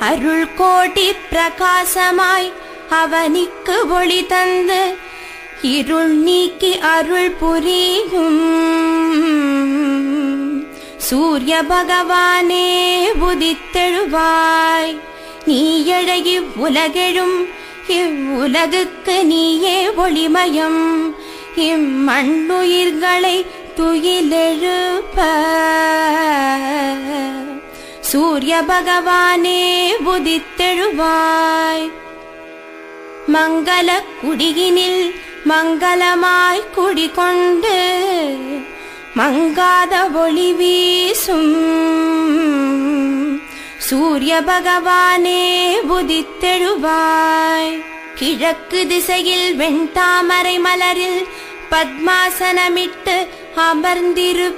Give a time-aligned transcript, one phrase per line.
[0.00, 2.52] அருள் கோடி பிரகாசமாய்
[2.90, 4.96] அவனிக்கு ஒளி தந்து
[5.62, 8.42] இருள் நீக்கி அருள் புரியும்.
[10.96, 14.98] சூரிய பகவானே உதித்தெழுவாய்.
[15.46, 17.48] நீயழகி உலகெழும்
[17.88, 21.16] இவ்வுலகுக்கு நீயே ஒளிமயம்.
[21.56, 23.44] இம்மண்ணுயிர்களை
[23.76, 25.18] துயிலெழுப்ப.
[28.00, 31.90] சூரிய பகவானே உதித்தெழுவாய்.
[33.32, 33.90] மங்கள
[34.22, 35.14] குடியினில்
[35.48, 37.80] மங்களமாய் குடிகொண்டு
[39.16, 42.11] மங்காத ஒளி வீசும்.
[43.82, 47.84] சூரிய பகவானே உதித்தெழுவாய்.
[48.14, 51.26] கிழக்கு திசையில் வெண்தாமரை மலரில்
[51.70, 54.56] பத்மாசனமிட்டு அமர்ந்திருப்போனே.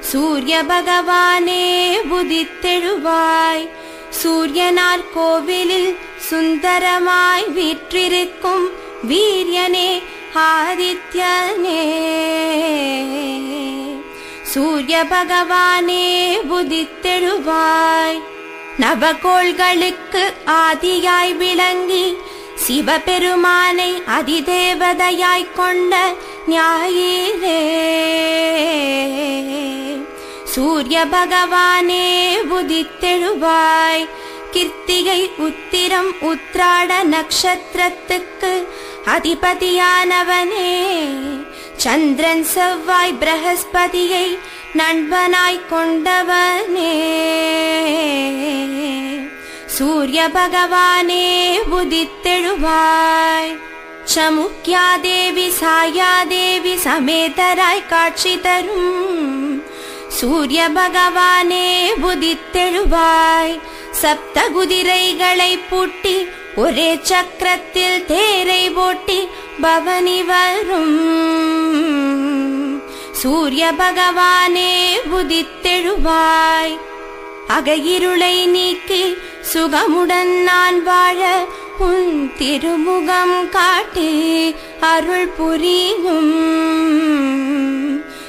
[0.00, 3.68] சூரிய பகவானே உதித்தெழுவாய்.
[4.22, 5.96] சூரியனார் கோவிலில்
[6.30, 8.70] சுந்தரமாய் வீற்றிருக்கும்
[9.08, 10.02] வீரியனே
[10.34, 11.84] ஆதித்யனே.
[14.56, 18.20] சூரிய பகவானே உதித்தெழுவாய்.
[18.80, 22.16] நவகோள்களுக்கு ஆதியாய் விளங்கி
[22.54, 26.14] சிவபெருமானை அதிதேவதையாய் கொண்ட
[26.48, 27.60] ஞாயிறே.
[30.44, 34.08] சூரிய பகவானே உதித்தெழுவாய்.
[34.50, 38.66] கிருத்திகை உத்திரம் உத்ராட நக்ஷத்திரத்துக்கு
[39.04, 40.82] அதிபதியானவனே.
[41.76, 44.38] சந்திரன் செவ்வாய் பிரகஸ்பதியை
[44.72, 46.94] நண்பனாய் கொண்டவனே.
[49.66, 53.58] சூரிய பகவானே உதித்தெழுவாய்.
[54.14, 59.62] சாயா சாயாதேவி சமேதராய் காட்சி தரும்.
[60.08, 63.60] சூரிய பகவானே உதித்தெழுவாய்.
[63.90, 69.28] சப்த குதிரைகளை பூட்டி ஒரே சக்கரத்தில் தேரை போட்டி
[69.60, 70.98] பவனி வரும்.
[73.12, 76.78] சூரிய பகவானே உதித்தெழுவாய்.
[77.48, 79.16] அகையிருளை நீக்கி
[79.52, 81.44] சுகமுடன் நான் வாழ
[81.78, 86.34] உன் திருமுகம் காட்டி அருள் புரியும்.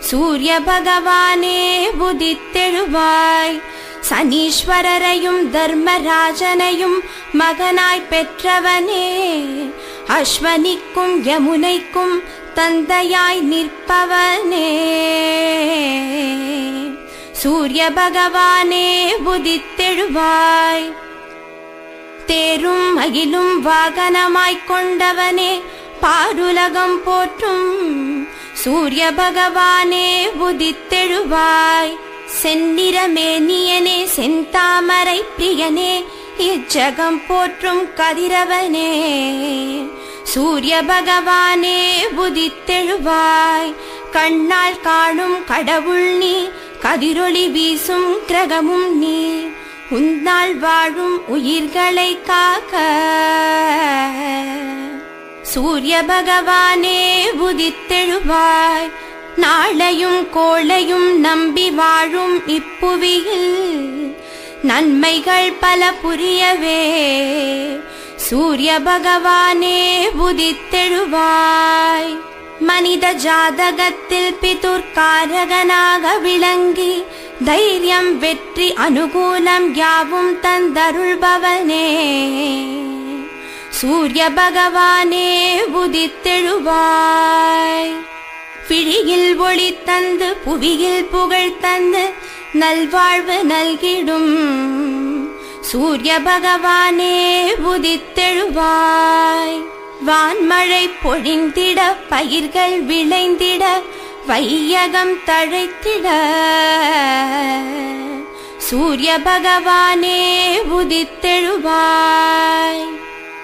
[0.00, 3.62] சூரிய பகவானே உதித்தெழுவாய்.
[4.10, 6.98] சனீஸ்வரரையும் தர்மராஜனையும்
[7.38, 9.34] மகனாய் பெற்றவனே.
[10.06, 12.22] அஸ்வனிக்கும் யமுனைக்கும்
[12.54, 14.80] தந்தையாய் நிற்பவனே.
[17.32, 20.92] சூரிய பகவானே உதித்தெழுவாய்.
[22.26, 25.62] தேரும் அகிலும் வாகனமாய்க் கொண்டவனே
[26.02, 28.28] பாருலகம் போற்றும்.
[28.52, 31.96] சூரிய பகவானே உதித்தெழுவாய்.
[32.40, 36.04] செந்நிறமேனியனே செந்தாமரை பிரியனே
[36.38, 38.90] இச்சகம் போற்றும் கதிரவனே.
[40.22, 41.80] சூரிய பகவானே
[42.16, 43.74] புதித்தெழுவாய்
[44.12, 46.48] கண்ணால் காணும் கடவுள் நீ
[46.82, 49.46] கதிரொளி வீசும் கிரகமும் நீ.
[49.90, 52.74] உன்னால் வாழும் உயிர்களை காக்க.
[55.42, 57.00] சூரிய பகவானே
[57.38, 58.90] உதித்தெழுவாய்
[59.36, 64.16] நாளையும் கோளையும் நம்பி வாழும் இப்புவியில்
[64.62, 67.80] நன்மைகள் பல புரியவே.
[68.16, 72.18] சூரிய பகவானே புதித்தெழுவாய்
[72.58, 77.04] மனித ஜாதகத்தில் பிதுர்காரகனாக விளங்கி
[77.44, 81.90] தைரியம் வெற்றி அனுகூலம் யாவும் தந்தருள்பவனே.
[83.68, 88.10] சூரிய பகவானே உதித்தெழுவாய்.
[88.68, 92.10] பிழியில் ஒளி தந்து புவியில் புகழ் தந்து
[92.52, 94.34] நல்வாழ்வு நல்கிடும்.
[95.60, 99.62] சூரிய பகவானே உதித்தெழுவாய்.
[100.06, 103.82] வான்மழை பொழிந்திட பயிர்கள் விளைந்திட
[104.26, 106.08] வையகம் தழைத்திட.
[108.58, 112.84] சூரிய பகவானே உதித்தெழுவாய்.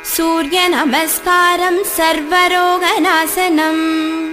[0.03, 4.28] சூரிய நமஸ்காரம் சர்வரோக நாசனம்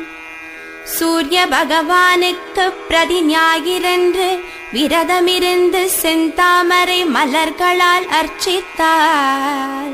[0.98, 4.28] சூரிய பகவானுக்கு பிரதி ஞாயிறன்று
[4.76, 9.94] விரதமிருந்து செந்தாமரை மலர்களால் அர்ச்சித்தால்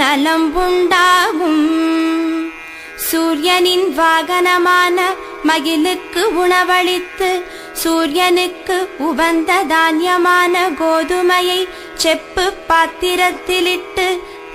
[0.00, 1.66] நலம் உண்டாகும்.
[3.08, 4.98] சூரியனின் வாகனமான
[5.48, 7.30] மகிழுக்கு உணவளித்து
[7.82, 8.76] சூரியனுக்கு
[9.08, 11.60] உவந்த தானியமான கோதுமையை
[11.94, 14.08] செப்பு பாத்திரத்திலிட்டு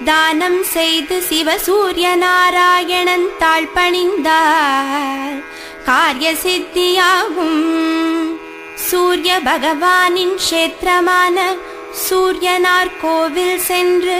[0.06, 5.38] தானம் செய்து சிவசூரிய நாராயணன் தாழ்பணிந்தார்.
[5.87, 7.63] காரிய சித்தியாகும்
[8.87, 11.37] சூரிய பகவானின் கஷேத்திரமான
[12.05, 14.17] சூரியனார் கோவில் சென்று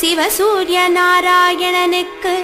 [0.00, 2.34] சிவசூரிய நாராயணனுக்கு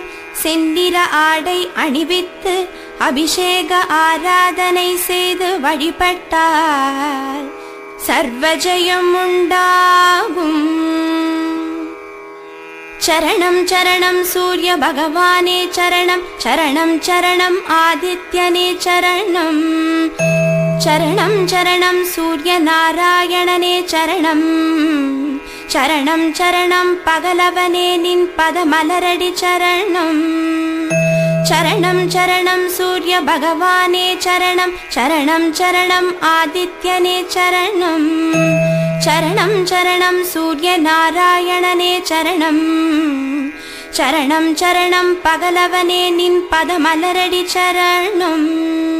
[0.42, 2.54] செந்திர ஆடை அணிவித்து
[2.98, 7.46] அபிஷேக ஆராதனை செய்து வழிபட்டார்.
[8.06, 10.64] சர்வஜயம் உண்டாகும்
[13.06, 19.58] चरणं सूर्य भगवाने चरणं चरणं चरणम् आदित्यने चरणम्
[20.84, 24.40] चरणं चरणं सूर्यनारायणने चरणम्
[25.72, 30.22] चरणं चरणं पगलवने निन्पदमलरडि चरणम्
[31.50, 38.08] चरणं चरणं सूर्य भगवाने चरणं चरणं चरणम् आदित्यने चरणम्
[39.00, 42.62] சரணம் சரணம் சூரிய நாராயணனே சரணம்.
[43.96, 48.93] சரணம் சரணம் பகலவனே நின் பதமலரடி சரணம்.